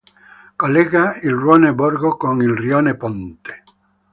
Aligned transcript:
Collega 0.61 1.19
il 1.21 1.31
rione 1.35 1.75
Borgo 1.75 2.17
con 2.17 2.41
il 2.41 2.53
rione 2.57 2.95
Ponte. 2.95 3.63